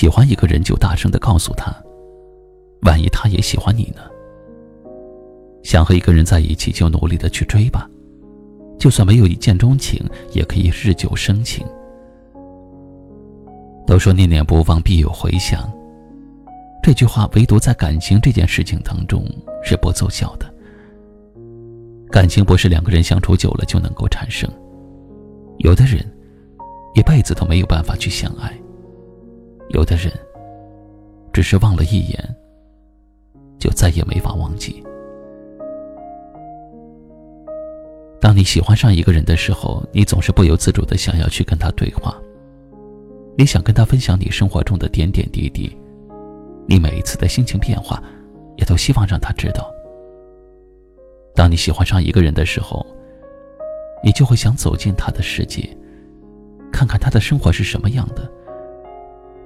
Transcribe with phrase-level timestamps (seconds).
[0.00, 1.70] 喜欢一个人就大声的告诉他，
[2.86, 4.00] 万一他也喜欢你呢？
[5.62, 7.86] 想和一个人在一起就努力的去追吧，
[8.78, 11.66] 就算没有一见钟情，也可以日久生情。
[13.86, 15.70] 都说念念不忘必有回响，
[16.82, 19.22] 这句话唯独在感情这件事情当中
[19.62, 20.50] 是不奏效的。
[22.10, 24.50] 感情不是两个人相处久了就能够产生，
[25.58, 26.02] 有的人
[26.94, 28.50] 一辈子都没有办法去相爱。
[29.70, 30.12] 有的人，
[31.32, 32.36] 只是望了一眼，
[33.58, 34.82] 就再也没法忘记。
[38.20, 42.16] 当你喜欢上一个人的时候，你总是不由自主的想要去跟他对话，
[43.38, 45.74] 你想跟他分享你生活中的点点滴滴，
[46.66, 48.02] 你每一次的心情变化，
[48.56, 49.72] 也都希望让他知道。
[51.34, 52.84] 当你喜欢上一个人的时候，
[54.02, 55.68] 你就会想走进他的世界，
[56.72, 58.30] 看看他的生活是什么样的。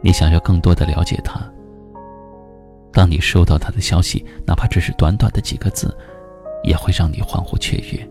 [0.00, 1.40] 你想要更多的了解他。
[2.92, 5.96] 当你收到他的消息，哪怕只是短短的几个字，
[6.62, 8.10] 也会让你欢呼雀跃。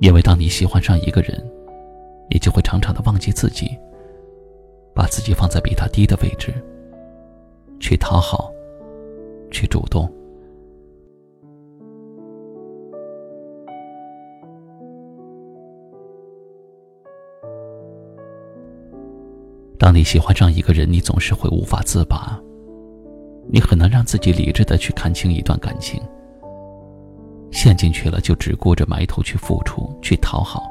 [0.00, 1.44] 因为当你喜欢上一个人，
[2.30, 3.76] 你就会常常的忘记自己，
[4.94, 6.52] 把自己放在比他低的位置，
[7.80, 8.50] 去讨好，
[9.50, 10.10] 去主动。
[19.78, 22.38] 当你喜欢上一个人，你总是会无法自拔，
[23.48, 26.02] 你很难让自己理智的去看清一段感情。
[27.52, 30.64] 陷进去了，就只顾着埋头去付出、去讨好。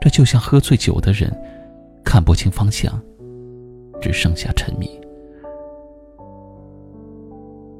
[0.00, 1.32] 这就像喝醉酒的人，
[2.04, 3.00] 看不清方向，
[4.02, 4.90] 只剩下沉迷。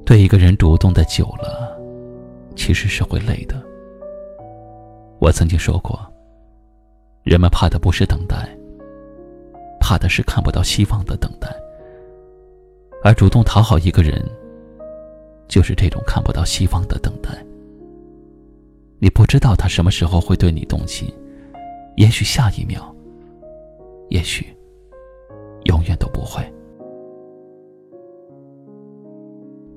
[0.06, 1.76] 对一个人主动的久了，
[2.54, 3.60] 其实是会累的。
[5.18, 6.00] 我曾经说过，
[7.24, 8.48] 人们怕的不是等待。
[9.84, 11.54] 怕的是看不到希望的等待，
[13.02, 14.18] 而主动讨好一个人，
[15.46, 17.28] 就是这种看不到希望的等待。
[18.98, 21.12] 你不知道他什么时候会对你动心，
[21.96, 22.96] 也许下一秒，
[24.08, 24.46] 也许
[25.64, 26.42] 永远都不会。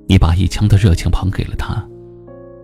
[0.07, 1.85] 你把一腔的热情捧给了他，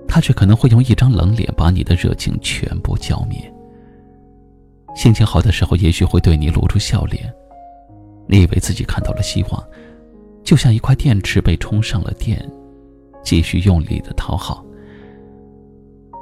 [0.07, 3.52] 他却可能会用一张冷脸把你的热情全部浇灭。
[4.95, 7.33] 心情好的时候，也许会对你露出笑脸。
[8.27, 9.63] 你以为自己看到了希望，
[10.43, 12.49] 就像一块电池被充上了电，
[13.23, 14.63] 继续用力的讨好。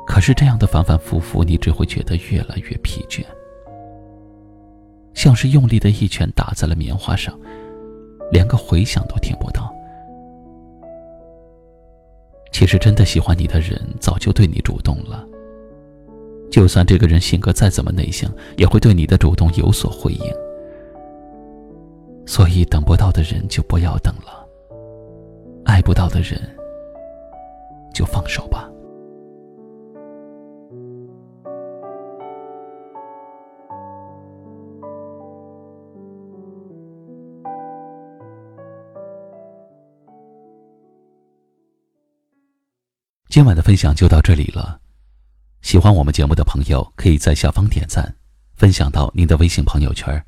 [0.07, 3.23] 可是这样的反反复复，你只会觉得越来越疲倦，
[5.13, 7.39] 像是用力的一拳打在了棉花上，
[8.31, 9.71] 连个回响都听不到。
[12.51, 15.25] 其实真的喜欢你的人，早就对你主动了。
[16.51, 20.25] 就算这个人性格再怎么内向，也会对你的主动有所回应。
[22.27, 24.45] 所以，等不到的人就不要等了，
[25.63, 26.39] 爱不到的人
[27.93, 28.69] 就放手吧。
[43.29, 44.80] 今晚的分享就到这里了。
[45.61, 48.15] 喜欢我们节目的朋友，可以在下方点赞，
[48.55, 50.21] 分享到您的微信朋友圈，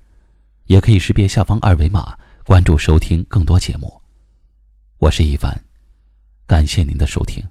[0.68, 4.02] 也可以识别下方二维码关注收听更多节目。
[5.00, 5.62] 我是一凡，
[6.48, 7.44] 感谢您的收听，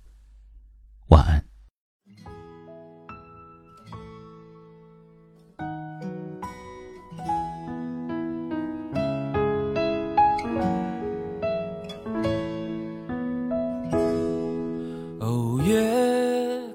[1.09, 1.45] 晚安。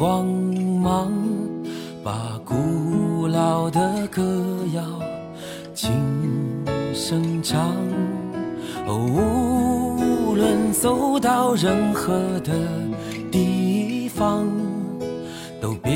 [0.00, 0.24] 光
[0.82, 1.12] 芒
[2.02, 4.22] 把古老的歌
[4.72, 4.82] 谣
[5.74, 5.92] 轻
[6.94, 7.76] 声唱，
[8.86, 8.96] 哦，
[10.26, 12.50] 无论走到任何的
[13.30, 14.48] 地方，
[15.60, 15.92] 都别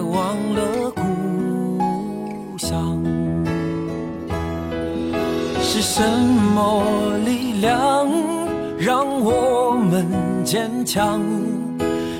[0.00, 3.00] 忘了故乡。
[5.62, 6.02] 是什
[6.52, 8.08] 么力量
[8.76, 10.04] 让我们
[10.44, 11.22] 坚强？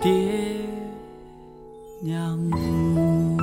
[0.00, 0.10] 爹
[2.00, 3.37] 娘